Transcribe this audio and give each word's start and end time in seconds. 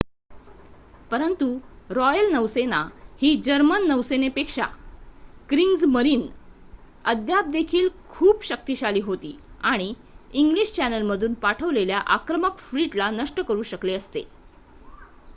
"परंतु 1.11 1.47
रॉयल 1.91 2.31
नौसेना 2.31 2.79
ही 3.21 3.35
जर्मन 3.41 3.85
नौसेनेपेक्षा 3.87 4.65
"क्रिग्जमरीन" 5.49 6.27
अद्याप 7.05 7.45
देखील 7.49 7.89
खूप 8.09 8.43
शक्तिशाली 8.43 8.99
होती 9.01 9.37
आणि 9.63 9.93
इंग्लिश 10.33 10.71
चॅनेलमधून 10.71 11.33
पाठवलेल्या 11.33 11.99
आक्रमक 12.15 12.57
फ्लीटला 12.61 13.09
नष्ट 13.11 13.41
करू 13.41 13.63
शकले 13.63 13.93
असते. 13.93 14.27